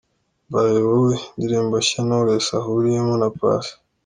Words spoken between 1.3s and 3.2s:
indirimbo nshya Knowless ahuriyemo